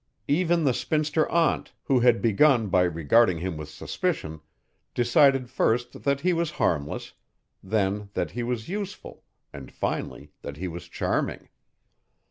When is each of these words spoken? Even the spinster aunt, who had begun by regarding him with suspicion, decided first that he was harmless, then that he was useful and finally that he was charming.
Even 0.27 0.63
the 0.63 0.73
spinster 0.73 1.29
aunt, 1.29 1.73
who 1.83 1.99
had 1.99 2.23
begun 2.23 2.69
by 2.69 2.81
regarding 2.81 3.37
him 3.37 3.55
with 3.55 3.69
suspicion, 3.69 4.39
decided 4.95 5.47
first 5.47 6.01
that 6.01 6.21
he 6.21 6.33
was 6.33 6.49
harmless, 6.49 7.13
then 7.61 8.09
that 8.15 8.31
he 8.31 8.41
was 8.41 8.67
useful 8.67 9.21
and 9.53 9.71
finally 9.71 10.31
that 10.41 10.57
he 10.57 10.67
was 10.67 10.87
charming. 10.87 11.49